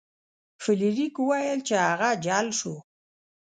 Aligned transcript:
فلیریک 0.63 1.15
وویل 1.19 1.59
چې 1.67 1.75
هغه 1.87 2.09
جل 2.25 2.47
شو. 2.59 2.75